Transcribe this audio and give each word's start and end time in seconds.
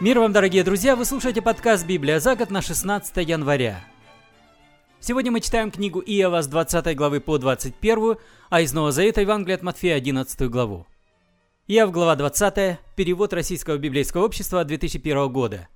Мир 0.00 0.18
вам, 0.18 0.32
дорогие 0.32 0.64
друзья! 0.64 0.96
Вы 0.96 1.04
слушаете 1.04 1.40
подкаст 1.40 1.86
«Библия 1.86 2.18
за 2.18 2.34
год» 2.34 2.50
на 2.50 2.62
16 2.62 3.16
января. 3.28 3.84
Сегодня 4.98 5.30
мы 5.30 5.40
читаем 5.40 5.70
книгу 5.70 6.00
Иова 6.00 6.42
с 6.42 6.48
20 6.48 6.96
главы 6.96 7.20
по 7.20 7.38
21, 7.38 8.16
а 8.50 8.60
из 8.60 8.72
Нового 8.72 8.90
Завета 8.90 9.20
Евангелие 9.20 9.54
от 9.54 9.62
Матфея 9.62 9.94
11 9.94 10.50
главу. 10.50 10.88
Иов, 11.68 11.92
глава 11.92 12.16
20, 12.16 12.78
перевод 12.96 13.32
Российского 13.32 13.78
библейского 13.78 14.24
общества 14.24 14.64
2001 14.64 15.32
года. 15.32 15.68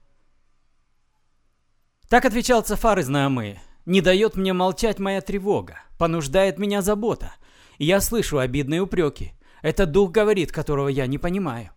Так 2.09 2.25
отвечал 2.25 2.62
Цафар 2.62 2.98
из 2.98 3.09
Наамы. 3.09 3.61
«Не 3.87 4.00
дает 4.00 4.35
мне 4.35 4.53
молчать 4.53 4.98
моя 4.98 5.21
тревога, 5.21 5.79
понуждает 5.96 6.59
меня 6.59 6.82
забота. 6.82 7.35
Я 7.79 8.00
слышу 8.00 8.39
обидные 8.39 8.80
упреки. 8.80 9.35
Это 9.62 9.87
дух 9.87 10.11
говорит, 10.11 10.50
которого 10.50 10.89
я 10.89 11.07
не 11.07 11.19
понимаю. 11.19 11.71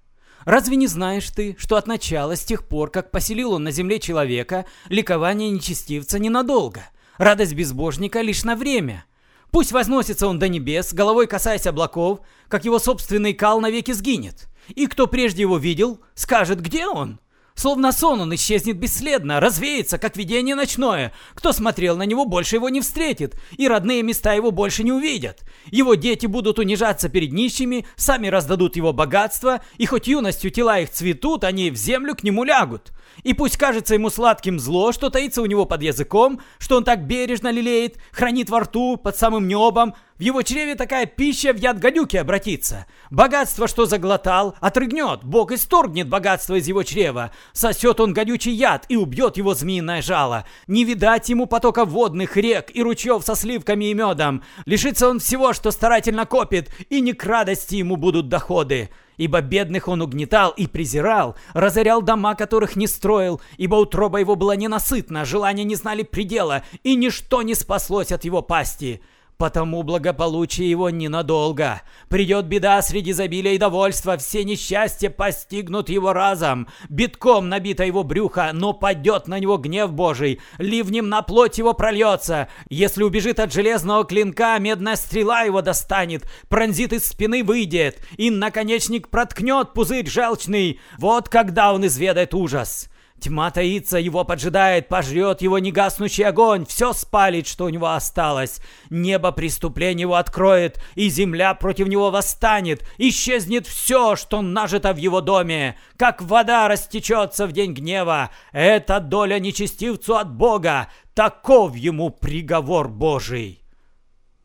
Разве 0.45 0.75
не 0.75 0.87
знаешь 0.87 1.29
ты, 1.29 1.55
что 1.59 1.75
от 1.75 1.87
начала, 1.87 2.35
с 2.35 2.43
тех 2.43 2.67
пор, 2.67 2.89
как 2.89 3.11
поселил 3.11 3.53
он 3.53 3.63
на 3.63 3.71
земле 3.71 3.99
человека, 3.99 4.65
ликование 4.89 5.49
нечестивца 5.49 6.19
ненадолго, 6.19 6.81
радость 7.17 7.53
безбожника 7.53 8.21
лишь 8.21 8.43
на 8.43 8.55
время? 8.55 9.05
Пусть 9.51 9.71
возносится 9.71 10.27
он 10.27 10.39
до 10.39 10.47
небес, 10.47 10.93
головой 10.93 11.27
касаясь 11.27 11.67
облаков, 11.67 12.21
как 12.47 12.65
его 12.65 12.79
собственный 12.79 13.33
кал 13.33 13.59
навеки 13.59 13.91
сгинет. 13.91 14.47
И 14.69 14.87
кто 14.87 15.07
прежде 15.07 15.41
его 15.41 15.57
видел, 15.57 15.99
скажет, 16.15 16.61
где 16.61 16.87
он? 16.87 17.19
Словно 17.61 17.91
сон 17.91 18.21
он 18.21 18.33
исчезнет 18.33 18.79
бесследно, 18.79 19.39
развеется, 19.39 19.99
как 19.99 20.17
видение 20.17 20.55
ночное. 20.55 21.13
Кто 21.35 21.53
смотрел 21.53 21.95
на 21.95 22.07
него, 22.07 22.25
больше 22.25 22.55
его 22.55 22.69
не 22.69 22.81
встретит, 22.81 23.35
и 23.55 23.67
родные 23.67 24.01
места 24.01 24.33
его 24.33 24.49
больше 24.49 24.83
не 24.83 24.91
увидят. 24.91 25.43
Его 25.67 25.93
дети 25.93 26.25
будут 26.25 26.57
унижаться 26.57 27.07
перед 27.07 27.31
нищими, 27.33 27.85
сами 27.95 28.29
раздадут 28.29 28.77
его 28.77 28.93
богатство, 28.93 29.61
и 29.77 29.85
хоть 29.85 30.07
юностью 30.07 30.49
тела 30.49 30.79
их 30.79 30.89
цветут, 30.89 31.43
они 31.43 31.69
в 31.69 31.75
землю 31.75 32.15
к 32.15 32.23
нему 32.23 32.45
лягут. 32.45 32.93
И 33.21 33.35
пусть 33.35 33.57
кажется 33.57 33.93
ему 33.93 34.09
сладким 34.09 34.59
зло, 34.59 34.91
что 34.91 35.11
таится 35.11 35.43
у 35.43 35.45
него 35.45 35.65
под 35.65 35.83
языком, 35.83 36.41
что 36.57 36.77
он 36.77 36.83
так 36.83 37.05
бережно 37.05 37.51
лелеет, 37.51 37.97
хранит 38.11 38.49
во 38.49 38.61
рту, 38.61 38.97
под 38.97 39.15
самым 39.15 39.47
небом, 39.47 39.93
в 40.21 40.23
его 40.23 40.43
чреве 40.43 40.75
такая 40.75 41.07
пища 41.07 41.51
в 41.51 41.57
яд 41.57 41.79
гадюки 41.79 42.15
обратится. 42.15 42.85
Богатство, 43.09 43.67
что 43.67 43.87
заглотал, 43.87 44.55
отрыгнет. 44.59 45.23
Бог 45.23 45.51
исторгнет 45.51 46.07
богатство 46.09 46.53
из 46.53 46.67
его 46.67 46.83
чрева. 46.83 47.31
Сосет 47.53 47.99
он 47.99 48.13
гадючий 48.13 48.53
яд 48.53 48.85
и 48.87 48.97
убьет 48.97 49.37
его 49.37 49.55
змеиное 49.55 50.03
жало. 50.03 50.45
Не 50.67 50.83
видать 50.83 51.29
ему 51.29 51.47
потока 51.47 51.85
водных 51.85 52.37
рек 52.37 52.69
и 52.71 52.83
ручьев 52.83 53.23
со 53.25 53.33
сливками 53.33 53.85
и 53.85 53.95
медом. 53.95 54.43
Лишится 54.67 55.09
он 55.09 55.17
всего, 55.17 55.53
что 55.53 55.71
старательно 55.71 56.27
копит, 56.27 56.69
и 56.91 57.01
не 57.01 57.13
к 57.13 57.25
радости 57.25 57.77
ему 57.77 57.95
будут 57.95 58.29
доходы. 58.29 58.91
Ибо 59.17 59.41
бедных 59.41 59.87
он 59.87 60.03
угнетал 60.03 60.51
и 60.51 60.67
презирал, 60.67 61.35
разорял 61.55 62.03
дома, 62.03 62.35
которых 62.35 62.75
не 62.75 62.85
строил, 62.85 63.41
ибо 63.57 63.73
утроба 63.73 64.19
его 64.19 64.35
была 64.35 64.55
ненасытна, 64.55 65.25
желания 65.25 65.63
не 65.63 65.73
знали 65.73 66.03
предела, 66.03 66.61
и 66.83 66.93
ничто 66.93 67.41
не 67.41 67.55
спаслось 67.55 68.11
от 68.11 68.23
его 68.23 68.43
пасти. 68.43 69.01
Потому 69.41 69.81
благополучие 69.81 70.69
его 70.69 70.91
ненадолго. 70.91 71.81
Придет 72.09 72.45
беда 72.45 72.79
среди 72.83 73.09
изобилия 73.09 73.53
и 73.53 73.57
довольства, 73.57 74.15
все 74.17 74.43
несчастья 74.43 75.09
постигнут 75.09 75.89
его 75.89 76.13
разом. 76.13 76.67
Битком 76.89 77.49
набито 77.49 77.83
его 77.83 78.03
брюхо, 78.03 78.51
но 78.53 78.73
падет 78.73 79.27
на 79.27 79.39
него 79.39 79.57
гнев 79.57 79.93
Божий, 79.93 80.39
ливнем 80.59 81.09
на 81.09 81.23
плоть 81.23 81.57
его 81.57 81.73
прольется. 81.73 82.49
Если 82.69 83.01
убежит 83.01 83.39
от 83.39 83.51
железного 83.51 84.05
клинка, 84.05 84.59
медная 84.59 84.95
стрела 84.95 85.41
его 85.41 85.63
достанет, 85.63 86.27
пронзит 86.47 86.93
из 86.93 87.07
спины 87.07 87.43
выйдет, 87.43 87.97
и 88.17 88.29
наконечник 88.29 89.09
проткнет 89.09 89.73
пузырь 89.73 90.07
желчный. 90.07 90.79
Вот 90.99 91.29
когда 91.29 91.73
он 91.73 91.83
изведает 91.87 92.35
ужас. 92.35 92.91
Тьма 93.21 93.51
таится, 93.51 93.99
его 93.99 94.23
поджидает, 94.23 94.87
пожрет 94.87 95.43
его 95.43 95.59
негаснущий 95.59 96.25
огонь, 96.25 96.65
все 96.65 96.91
спалит, 96.91 97.45
что 97.45 97.65
у 97.65 97.69
него 97.69 97.91
осталось. 97.91 98.59
Небо 98.89 99.31
преступление 99.31 100.01
его 100.01 100.15
откроет, 100.15 100.83
и 100.95 101.07
земля 101.07 101.53
против 101.53 101.87
него 101.87 102.09
восстанет. 102.09 102.83
Исчезнет 102.97 103.67
все, 103.67 104.15
что 104.15 104.41
нажито 104.41 104.91
в 104.93 104.97
его 104.97 105.21
доме, 105.21 105.77
как 105.97 106.23
вода 106.23 106.67
растечется 106.67 107.45
в 107.45 107.51
день 107.51 107.73
гнева. 107.73 108.31
Это 108.53 108.99
доля 108.99 109.37
нечестивцу 109.37 110.17
от 110.17 110.33
Бога, 110.33 110.87
таков 111.13 111.75
ему 111.75 112.09
приговор 112.09 112.89
Божий. 112.89 113.61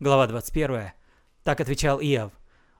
Глава 0.00 0.26
21. 0.26 0.92
Так 1.44 1.62
отвечал 1.62 1.98
Иов. 2.02 2.32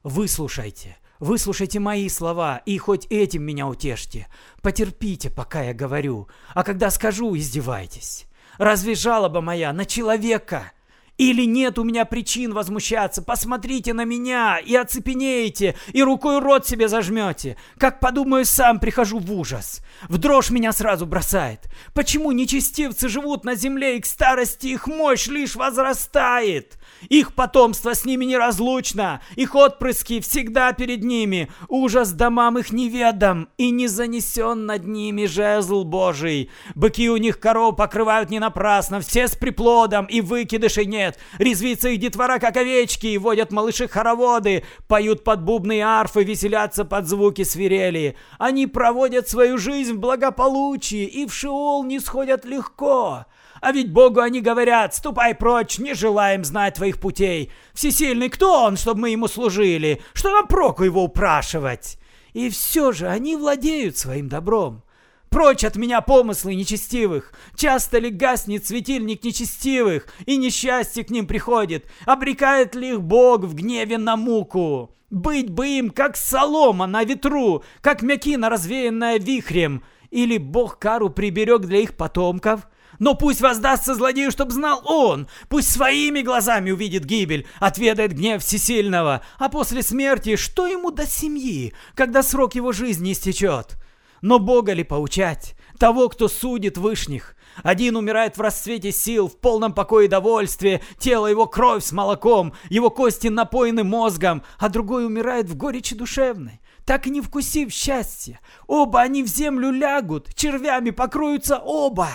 «Выслушайте, 0.03 0.99
Выслушайте 1.19 1.81
мои 1.81 2.09
слова 2.09 2.63
и 2.67 2.77
хоть 2.79 3.07
этим 3.07 3.43
меня 3.43 3.67
утешьте. 3.67 4.29
Потерпите, 4.63 5.31
пока 5.31 5.63
я 5.63 5.75
говорю, 5.75 6.29
а 6.55 6.63
когда 6.63 6.91
скажу, 6.91 7.37
издевайтесь. 7.37 8.27
Разве 8.59 8.95
жалоба 8.95 9.41
моя 9.41 9.73
на 9.73 9.85
человека? 9.85 10.73
Или 11.19 11.47
нет 11.47 11.79
у 11.79 11.85
меня 11.85 12.05
причин 12.05 12.53
возмущаться? 12.53 13.23
Посмотрите 13.23 13.95
на 13.95 14.05
меня 14.05 14.59
и 14.59 14.75
оцепенеете, 14.75 15.75
и 15.95 16.03
рукой 16.03 16.41
рот 16.41 16.67
себе 16.67 16.89
зажмете. 16.89 17.57
Как 17.79 18.01
подумаю, 18.01 18.45
сам 18.45 18.79
прихожу 18.79 19.19
в 19.19 19.33
ужас. 19.33 19.81
В 20.09 20.19
дрожь 20.19 20.51
меня 20.51 20.73
сразу 20.73 21.07
бросает. 21.07 21.71
Почему 21.95 22.33
нечестивцы 22.33 23.09
живут 23.09 23.45
на 23.45 23.55
земле, 23.55 23.97
и 23.97 24.01
к 24.01 24.07
старости 24.07 24.67
их 24.67 24.87
мощь 24.87 25.27
лишь 25.29 25.57
возрастает? 25.57 26.79
Их 27.09 27.35
потомство 27.35 27.95
с 27.95 28.05
ними 28.05 28.25
неразлучно, 28.25 29.21
их 29.37 29.55
отпрыски 29.55 30.21
всегда 30.21 30.73
перед 30.73 31.05
ними. 31.05 31.51
Ужас 31.69 32.13
домам 32.13 32.59
их 32.59 32.73
неведом, 32.73 33.49
и 33.59 33.71
не 33.71 33.87
занесен 33.87 34.67
над 34.67 34.87
ними 34.87 35.27
жезл 35.27 35.85
Божий. 35.85 36.51
Быки 36.75 37.09
у 37.11 37.17
них 37.17 37.39
коров 37.39 37.77
покрывают 37.77 38.31
не 38.31 38.39
напрасно, 38.39 39.01
все 39.01 39.29
с 39.29 39.37
приплодом, 39.37 40.07
и 40.07 40.21
выкидышей 40.21 40.87
нет. 40.87 41.19
Резвится 41.39 41.91
их 41.91 42.01
детвора, 42.01 42.39
как 42.39 42.57
овечки, 42.57 43.07
и 43.07 43.19
водят 43.19 43.53
малыши 43.53 43.89
хороводы, 43.89 44.65
поют 44.89 45.23
под 45.23 45.43
бубны 45.43 45.79
и 45.79 45.81
арфы, 45.81 46.25
веселятся 46.25 46.85
под 46.85 47.07
звуки 47.07 47.45
свирели. 47.45 48.17
Они 48.39 48.67
проводят 48.67 49.29
свою 49.29 49.59
жизнь 49.59 49.95
в 49.95 49.99
благополучии 49.99 51.05
и 51.05 51.27
в 51.27 51.33
Шеол 51.33 51.85
не 51.85 52.01
сходят 52.01 52.45
легко. 52.45 53.27
А 53.61 53.73
ведь 53.73 53.93
Богу 53.93 54.21
они 54.21 54.41
говорят, 54.41 54.95
ступай 54.95 55.35
прочь, 55.35 55.79
не 55.79 55.95
желаем 55.95 56.45
знать 56.45 56.75
твоих 56.75 57.01
путей. 57.01 57.51
Всесильный 57.75 58.29
кто 58.29 58.65
он, 58.65 58.77
чтобы 58.77 59.03
мы 59.03 59.11
ему 59.11 59.29
служили? 59.29 60.03
Что 60.13 60.31
нам 60.31 60.47
проку 60.47 60.85
его 60.85 61.05
упрашивать? 61.05 61.99
И 62.33 62.51
все 62.51 62.93
же 62.93 63.09
они 63.09 63.37
владеют 63.37 63.97
своим 63.97 64.29
добром. 64.29 64.83
Прочь 65.31 65.65
от 65.65 65.77
меня 65.77 66.01
помыслы 66.01 66.55
нечестивых! 66.55 67.33
Часто 67.57 67.99
ли 67.99 68.11
гаснет 68.11 68.67
светильник 68.67 69.25
нечестивых, 69.25 70.07
и 70.25 70.37
несчастье 70.37 71.05
к 71.05 71.11
ним 71.11 71.27
приходит? 71.27 71.87
Обрекает 72.05 72.75
ли 72.75 72.91
их 72.91 73.03
Бог 73.03 73.43
в 73.43 73.55
гневе 73.55 73.99
на 73.99 74.17
муку? 74.17 74.97
Быть 75.11 75.51
бы 75.51 75.69
им, 75.69 75.91
как 75.91 76.17
солома 76.17 76.87
на 76.87 77.05
ветру, 77.05 77.65
как 77.81 78.03
мякина, 78.03 78.49
развеянная 78.49 79.19
вихрем. 79.19 79.85
Или 80.11 80.39
Бог 80.39 80.79
кару 80.79 81.11
приберег 81.11 81.63
для 81.63 81.81
их 81.81 81.97
потомков? 81.97 82.67
Но 82.99 83.15
пусть 83.15 83.41
воздастся 83.41 83.95
злодею, 83.95 84.31
чтоб 84.31 84.51
знал 84.51 84.83
он. 84.85 85.29
Пусть 85.49 85.71
своими 85.71 86.23
глазами 86.23 86.71
увидит 86.71 87.05
гибель, 87.05 87.47
отведает 87.61 88.13
гнев 88.13 88.43
всесильного. 88.43 89.23
А 89.39 89.49
после 89.49 89.83
смерти 89.83 90.37
что 90.37 90.67
ему 90.67 90.91
до 90.91 91.07
семьи, 91.07 91.75
когда 91.95 92.23
срок 92.23 92.55
его 92.55 92.73
жизни 92.73 93.13
истечет? 93.13 93.77
Но 94.23 94.39
Бога 94.39 94.73
ли 94.73 94.83
поучать? 94.83 95.55
Того, 95.79 96.09
кто 96.09 96.29
судит 96.29 96.79
вышних. 96.79 97.37
Один 97.63 97.97
умирает 97.97 98.37
в 98.37 98.41
расцвете 98.41 98.93
сил, 98.93 99.29
в 99.29 99.39
полном 99.39 99.73
покое 99.73 100.07
и 100.07 100.11
довольстве, 100.11 100.83
тело 100.99 101.27
его 101.27 101.47
кровь 101.47 101.85
с 101.85 101.93
молоком, 101.93 102.55
его 102.69 102.91
кости 102.91 103.29
напоены 103.29 103.85
мозгом, 103.85 104.43
а 104.59 104.69
другой 104.69 105.07
умирает 105.07 105.49
в 105.49 105.57
горечи 105.57 105.95
душевной, 105.95 106.61
так 106.85 107.07
и 107.07 107.11
не 107.11 107.21
вкусив 107.21 107.73
счастья. 107.73 108.41
Оба 108.67 109.01
они 109.01 109.23
в 109.23 109.27
землю 109.27 109.71
лягут, 109.71 110.35
червями 110.35 110.91
покроются 110.91 111.59
оба. 111.59 112.09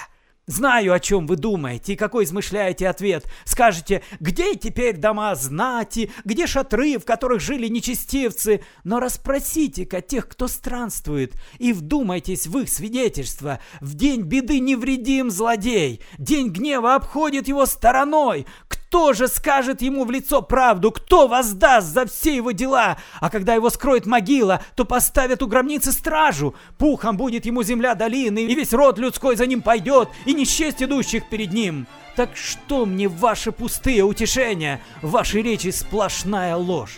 Знаю, 0.51 0.91
о 0.91 0.99
чем 0.99 1.27
вы 1.27 1.37
думаете 1.37 1.93
и 1.93 1.95
какой 1.95 2.25
измышляете 2.25 2.89
ответ. 2.89 3.25
Скажете, 3.45 4.03
где 4.19 4.55
теперь 4.55 4.97
дома 4.97 5.33
знати, 5.35 6.11
где 6.25 6.45
шатры, 6.45 6.99
в 6.99 7.05
которых 7.05 7.39
жили 7.39 7.69
нечестивцы? 7.69 8.61
Но 8.83 8.99
расспросите-ка 8.99 10.01
тех, 10.01 10.27
кто 10.27 10.49
странствует, 10.49 11.35
и 11.57 11.71
вдумайтесь 11.71 12.47
в 12.47 12.57
их 12.57 12.67
свидетельства. 12.67 13.61
В 13.79 13.93
день 13.93 14.23
беды 14.23 14.59
невредим 14.59 15.31
злодей, 15.31 16.01
день 16.17 16.49
гнева 16.49 16.95
обходит 16.95 17.47
его 17.47 17.65
стороной. 17.65 18.45
Кто 18.91 19.13
же 19.13 19.29
скажет 19.29 19.81
ему 19.81 20.03
в 20.03 20.11
лицо 20.11 20.41
правду? 20.41 20.91
Кто 20.91 21.29
воздаст 21.29 21.87
за 21.87 22.05
все 22.05 22.35
его 22.35 22.51
дела? 22.51 22.97
А 23.21 23.29
когда 23.29 23.53
его 23.53 23.69
скроет 23.69 24.05
могила, 24.05 24.61
то 24.75 24.83
поставят 24.83 25.41
у 25.41 25.47
гробницы 25.47 25.93
стражу. 25.93 26.55
Пухом 26.77 27.15
будет 27.15 27.45
ему 27.45 27.63
земля 27.63 27.95
долины, 27.95 28.39
и 28.39 28.53
весь 28.53 28.73
род 28.73 28.99
людской 28.99 29.37
за 29.37 29.45
ним 29.45 29.61
пойдет, 29.61 30.09
и 30.25 30.33
не 30.33 30.43
счесть 30.43 30.83
идущих 30.83 31.29
перед 31.29 31.53
ним. 31.53 31.87
Так 32.17 32.35
что 32.35 32.85
мне 32.85 33.07
ваши 33.07 33.53
пустые 33.53 34.03
утешения? 34.03 34.81
Ваши 35.01 35.41
речи 35.41 35.69
сплошная 35.69 36.57
ложь. 36.57 36.97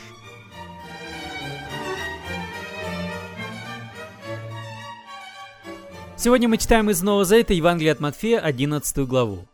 Сегодня 6.18 6.50
мы 6.50 6.58
читаем 6.58 6.90
из 6.90 7.04
Нового 7.04 7.24
Завета 7.24 7.54
Евангелие 7.54 7.92
от 7.92 8.00
Матфея, 8.00 8.40
11 8.40 8.98
главу. 9.08 9.48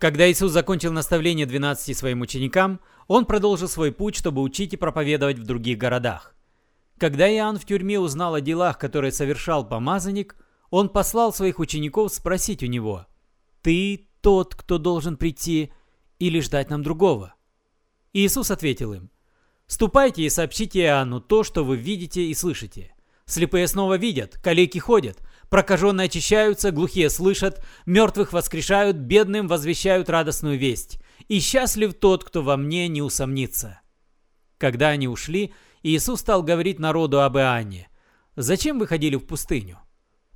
Когда 0.00 0.30
Иисус 0.30 0.50
закончил 0.50 0.92
наставление 0.92 1.44
12 1.44 1.94
своим 1.94 2.22
ученикам, 2.22 2.80
Он 3.06 3.26
продолжил 3.26 3.68
свой 3.68 3.92
путь, 3.92 4.16
чтобы 4.16 4.40
учить 4.40 4.72
и 4.72 4.78
проповедовать 4.78 5.38
в 5.38 5.44
других 5.44 5.76
городах. 5.76 6.34
Когда 6.96 7.30
Иоанн 7.30 7.58
в 7.58 7.66
тюрьме 7.66 8.00
узнал 8.00 8.34
о 8.34 8.40
делах, 8.40 8.78
которые 8.78 9.12
совершал 9.12 9.68
помазанник, 9.68 10.36
он 10.70 10.88
послал 10.88 11.34
своих 11.34 11.58
учеников 11.58 12.14
спросить 12.14 12.62
у 12.62 12.66
него, 12.66 13.06
«Ты 13.60 14.08
тот, 14.22 14.54
кто 14.54 14.78
должен 14.78 15.18
прийти, 15.18 15.70
или 16.18 16.40
ждать 16.40 16.70
нам 16.70 16.82
другого?» 16.82 17.34
Иисус 18.14 18.50
ответил 18.50 18.94
им, 18.94 19.10
«Ступайте 19.66 20.22
и 20.22 20.30
сообщите 20.30 20.80
Иоанну 20.80 21.20
то, 21.20 21.44
что 21.44 21.62
вы 21.62 21.76
видите 21.76 22.22
и 22.22 22.32
слышите. 22.32 22.94
Слепые 23.26 23.68
снова 23.68 23.98
видят, 23.98 24.38
калеки 24.42 24.78
ходят, 24.78 25.18
Прокаженные 25.50 26.06
очищаются, 26.06 26.70
глухие 26.70 27.10
слышат, 27.10 27.62
мертвых 27.84 28.32
воскрешают, 28.32 28.96
бедным 28.96 29.48
возвещают 29.48 30.08
радостную 30.08 30.56
весть. 30.56 31.00
И 31.26 31.40
счастлив 31.40 31.94
тот, 31.94 32.24
кто 32.24 32.42
во 32.42 32.56
мне 32.56 32.86
не 32.86 33.02
усомнится. 33.02 33.80
Когда 34.58 34.88
они 34.88 35.08
ушли, 35.08 35.52
Иисус 35.82 36.20
стал 36.20 36.44
говорить 36.44 36.78
народу 36.78 37.22
об 37.22 37.36
Иоанне. 37.36 37.88
«Зачем 38.36 38.78
вы 38.78 38.86
ходили 38.86 39.16
в 39.16 39.26
пустыню? 39.26 39.78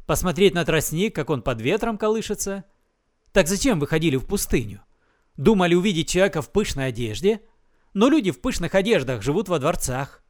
Посмотреть 0.04 0.52
на 0.52 0.64
тростник, 0.64 1.14
как 1.14 1.30
он 1.30 1.42
под 1.42 1.60
ветром 1.60 1.96
колышется? 1.96 2.64
Так 3.32 3.46
зачем 3.46 3.78
вы 3.78 3.86
ходили 3.86 4.16
в 4.16 4.26
пустыню? 4.26 4.82
Думали 5.36 5.74
увидеть 5.74 6.10
человека 6.10 6.42
в 6.42 6.50
пышной 6.50 6.88
одежде? 6.88 7.40
Но 7.92 8.08
люди 8.08 8.32
в 8.32 8.40
пышных 8.40 8.74
одеждах 8.74 9.22
живут 9.22 9.48
во 9.48 9.60
дворцах. 9.60 10.24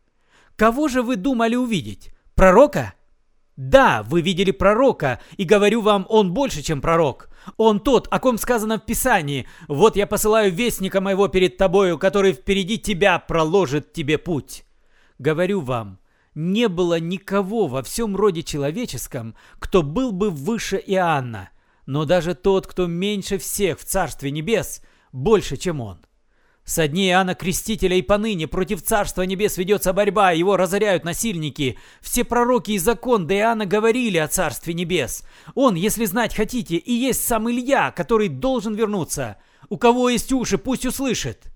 Кого 0.56 0.88
же 0.88 1.02
вы 1.02 1.16
думали 1.16 1.56
увидеть? 1.56 2.14
Пророка? 2.34 2.94
Да, 3.56 4.02
вы 4.02 4.20
видели 4.20 4.50
пророка, 4.50 5.20
и 5.36 5.44
говорю 5.44 5.80
вам, 5.80 6.06
он 6.08 6.32
больше, 6.34 6.62
чем 6.62 6.80
пророк. 6.80 7.28
Он 7.56 7.78
тот, 7.78 8.08
о 8.10 8.18
ком 8.18 8.36
сказано 8.38 8.78
в 8.78 8.84
Писании. 8.84 9.46
Вот 9.68 9.96
я 9.96 10.06
посылаю 10.06 10.52
вестника 10.52 11.00
моего 11.00 11.28
перед 11.28 11.56
тобою, 11.56 11.98
который 11.98 12.32
впереди 12.32 12.78
тебя 12.78 13.18
проложит 13.18 13.92
тебе 13.92 14.18
путь. 14.18 14.64
Говорю 15.18 15.60
вам, 15.60 16.00
не 16.34 16.68
было 16.68 16.98
никого 16.98 17.68
во 17.68 17.82
всем 17.82 18.16
роде 18.16 18.42
человеческом, 18.42 19.36
кто 19.60 19.82
был 19.82 20.10
бы 20.10 20.30
выше 20.30 20.82
Иоанна, 20.84 21.50
но 21.86 22.04
даже 22.04 22.34
тот, 22.34 22.66
кто 22.66 22.86
меньше 22.86 23.38
всех 23.38 23.78
в 23.78 23.84
Царстве 23.84 24.32
Небес, 24.32 24.82
больше, 25.12 25.56
чем 25.56 25.80
он. 25.80 25.98
Со 26.64 26.88
дней 26.88 27.10
Иоанна 27.10 27.34
Крестителя 27.34 27.96
и 27.96 28.02
поныне 28.02 28.48
против 28.48 28.82
Царства 28.82 29.22
Небес 29.22 29.58
ведется 29.58 29.92
борьба, 29.92 30.30
его 30.30 30.56
разоряют 30.56 31.04
насильники. 31.04 31.78
Все 32.00 32.24
пророки 32.24 32.70
и 32.70 32.78
закон 32.78 33.26
до 33.26 33.34
Иоанна 33.34 33.66
говорили 33.66 34.16
о 34.16 34.28
Царстве 34.28 34.72
Небес. 34.72 35.24
Он, 35.54 35.74
если 35.74 36.06
знать 36.06 36.34
хотите, 36.34 36.76
и 36.76 36.92
есть 36.92 37.26
сам 37.26 37.50
Илья, 37.50 37.90
который 37.90 38.28
должен 38.28 38.74
вернуться. 38.74 39.36
У 39.68 39.76
кого 39.76 40.08
есть 40.08 40.32
уши, 40.32 40.56
пусть 40.56 40.86
услышит. 40.86 41.52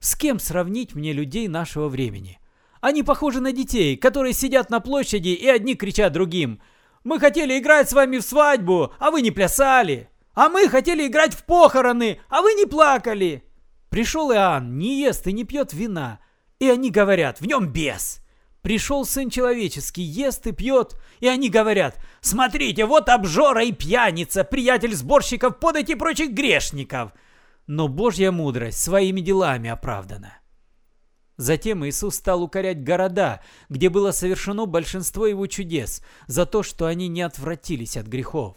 С 0.00 0.16
кем 0.16 0.38
сравнить 0.38 0.94
мне 0.94 1.12
людей 1.12 1.46
нашего 1.46 1.88
времени? 1.88 2.38
Они 2.80 3.02
похожи 3.02 3.40
на 3.40 3.52
детей, 3.52 3.96
которые 3.96 4.32
сидят 4.32 4.70
на 4.70 4.80
площади 4.80 5.28
и 5.28 5.46
одни 5.46 5.74
кричат 5.74 6.12
другим. 6.12 6.62
«Мы 7.04 7.20
хотели 7.20 7.58
играть 7.58 7.90
с 7.90 7.92
вами 7.92 8.18
в 8.18 8.22
свадьбу, 8.22 8.92
а 8.98 9.10
вы 9.10 9.22
не 9.22 9.30
плясали!» 9.30 10.08
«А 10.34 10.48
мы 10.48 10.68
хотели 10.68 11.08
играть 11.08 11.34
в 11.34 11.44
похороны, 11.44 12.20
а 12.28 12.42
вы 12.42 12.54
не 12.54 12.64
плакали!» 12.64 13.47
Пришел 13.90 14.32
Иоанн, 14.32 14.78
не 14.78 15.00
ест 15.00 15.26
и 15.26 15.32
не 15.32 15.44
пьет 15.44 15.72
вина. 15.72 16.20
И 16.58 16.68
они 16.68 16.90
говорят, 16.90 17.40
в 17.40 17.46
нем 17.46 17.72
бес. 17.72 18.20
Пришел 18.62 19.04
Сын 19.04 19.30
Человеческий, 19.30 20.02
ест 20.02 20.46
и 20.46 20.52
пьет. 20.52 20.96
И 21.20 21.28
они 21.28 21.48
говорят, 21.48 21.98
смотрите, 22.20 22.84
вот 22.84 23.08
обжора 23.08 23.64
и 23.64 23.72
пьяница, 23.72 24.44
приятель 24.44 24.94
сборщиков 24.94 25.58
подать 25.58 25.90
и 25.90 25.94
прочих 25.94 26.32
грешников. 26.32 27.12
Но 27.66 27.88
Божья 27.88 28.30
мудрость 28.30 28.82
своими 28.82 29.20
делами 29.20 29.70
оправдана. 29.70 30.38
Затем 31.36 31.86
Иисус 31.86 32.16
стал 32.16 32.42
укорять 32.42 32.82
города, 32.82 33.40
где 33.68 33.90
было 33.90 34.10
совершено 34.10 34.66
большинство 34.66 35.24
его 35.26 35.46
чудес, 35.46 36.02
за 36.26 36.46
то, 36.46 36.64
что 36.64 36.86
они 36.86 37.06
не 37.06 37.22
отвратились 37.22 37.96
от 37.96 38.06
грехов. 38.06 38.56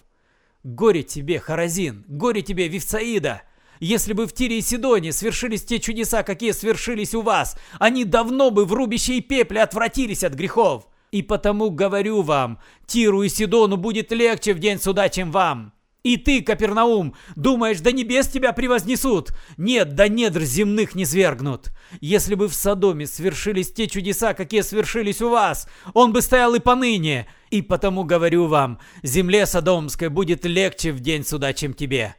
«Горе 0.63 1.03
тебе, 1.03 1.39
Харазин! 1.39 2.05
Горе 2.07 2.41
тебе, 2.41 2.67
Вифсаида! 2.67 3.43
Если 3.81 4.13
бы 4.13 4.27
в 4.27 4.33
Тире 4.33 4.59
и 4.59 4.61
Сидоне 4.61 5.11
свершились 5.11 5.63
те 5.63 5.79
чудеса, 5.79 6.21
какие 6.21 6.51
свершились 6.51 7.15
у 7.15 7.21
вас, 7.21 7.57
они 7.79 8.05
давно 8.05 8.51
бы 8.51 8.63
в 8.63 8.73
рубище 8.73 9.15
и 9.17 9.21
пепле 9.21 9.63
отвратились 9.63 10.23
от 10.23 10.33
грехов. 10.33 10.87
И 11.11 11.23
потому 11.23 11.71
говорю 11.71 12.21
вам, 12.21 12.59
Тиру 12.85 13.23
и 13.23 13.27
Сидону 13.27 13.77
будет 13.77 14.11
легче 14.11 14.53
в 14.53 14.59
день 14.59 14.79
суда, 14.79 15.09
чем 15.09 15.31
вам. 15.31 15.73
И 16.03 16.17
ты, 16.17 16.43
Капернаум, 16.43 17.15
думаешь, 17.35 17.79
до 17.79 17.91
небес 17.91 18.27
тебя 18.27 18.53
превознесут? 18.53 19.31
Нет, 19.57 19.95
до 19.95 20.07
недр 20.07 20.41
земных 20.41 20.93
не 20.93 21.05
свергнут. 21.05 21.71
Если 22.01 22.35
бы 22.35 22.49
в 22.49 22.53
Содоме 22.53 23.07
свершились 23.07 23.73
те 23.73 23.87
чудеса, 23.87 24.35
какие 24.35 24.61
свершились 24.61 25.21
у 25.21 25.29
вас, 25.29 25.67
он 25.95 26.13
бы 26.13 26.21
стоял 26.21 26.53
и 26.53 26.59
поныне. 26.59 27.27
И 27.49 27.63
потому 27.63 28.03
говорю 28.03 28.45
вам, 28.45 28.77
земле 29.01 29.47
Содомской 29.47 30.09
будет 30.09 30.45
легче 30.45 30.91
в 30.91 30.99
день 30.99 31.25
суда, 31.25 31.51
чем 31.53 31.73
тебе. 31.73 32.15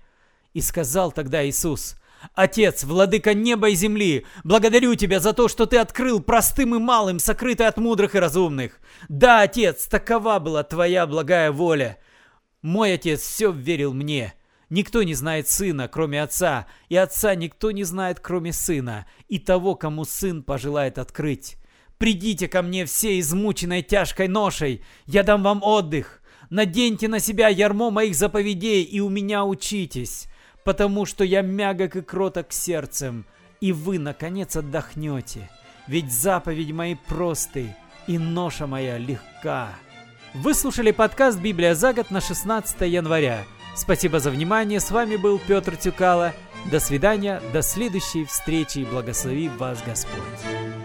И 0.52 0.60
сказал 0.60 1.12
тогда 1.12 1.46
Иисус, 1.46 1.96
«Отец, 2.34 2.84
владыка 2.84 3.34
неба 3.34 3.70
и 3.70 3.75
земли, 3.75 4.26
благодарю 4.44 4.94
тебя 4.94 5.19
за 5.19 5.32
то, 5.32 5.49
что 5.49 5.66
ты 5.66 5.78
открыл 5.78 6.20
простым 6.20 6.75
и 6.75 6.78
малым, 6.78 7.19
сокрытый 7.19 7.66
от 7.66 7.78
мудрых 7.78 8.14
и 8.14 8.19
разумных. 8.19 8.81
Да, 9.08 9.43
Отец, 9.43 9.87
такова 9.87 10.38
была 10.38 10.62
твоя 10.62 11.06
благая 11.06 11.50
воля. 11.50 11.99
Мой 12.60 12.94
Отец 12.94 13.20
все 13.22 13.50
верил 13.50 13.93
мне». 13.93 14.34
Никто 14.70 15.02
не 15.02 15.12
знает 15.12 15.50
сына, 15.50 15.87
кроме 15.87 16.22
отца, 16.22 16.66
и 16.88 16.96
отца 16.96 17.34
никто 17.34 17.72
не 17.72 17.84
знает, 17.84 18.20
кроме 18.20 18.55
сына, 18.55 19.06
и 19.28 19.38
того, 19.38 19.75
кому 19.75 20.06
сын 20.06 20.43
пожелает 20.43 20.96
открыть. 20.96 21.58
Придите 21.98 22.48
ко 22.48 22.62
мне 22.62 22.87
все 22.87 23.20
измученной 23.20 23.82
тяжкой 23.82 24.28
ношей, 24.28 24.82
я 25.05 25.25
дам 25.25 25.43
вам 25.43 25.62
отдых. 25.62 26.22
Наденьте 26.48 27.08
на 27.08 27.19
себя 27.19 27.48
ярмо 27.48 27.90
моих 27.90 28.14
заповедей 28.14 28.82
и 28.82 28.98
у 29.00 29.10
меня 29.10 29.44
учитесь 29.44 30.26
потому 30.64 31.06
что 31.06 31.25
я 31.25 31.43
мягок 31.43 31.97
и 31.97 32.03
кроток 32.03 32.53
сердцем, 32.53 33.25
и 33.61 33.73
вы, 33.73 33.99
наконец, 33.99 34.56
отдохнете, 34.56 35.50
ведь 35.87 36.12
заповедь 36.12 36.73
мои 36.73 36.94
просты, 36.94 37.75
и 38.06 38.19
ноша 38.19 38.67
моя 38.67 38.99
легка. 38.99 39.70
Вы 40.34 40.55
слушали 40.55 40.91
подкаст 40.91 41.39
«Библия 41.39 41.75
за 41.75 41.93
год» 41.93 42.10
на 42.10 42.20
16 42.20 42.81
января. 42.82 43.44
Спасибо 43.75 44.19
за 44.19 44.31
внимание, 44.31 44.81
с 44.81 44.91
вами 44.91 45.17
был 45.17 45.39
Петр 45.39 45.77
Тюкало. 45.77 46.32
До 46.70 46.81
свидания, 46.81 47.41
до 47.53 47.63
следующей 47.63 48.25
встречи 48.25 48.81
и 48.81 48.84
благослови 48.84 49.48
вас 49.48 49.82
Господь. 49.84 50.81